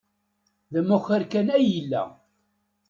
[0.71, 2.03] D amakar kan ay yella.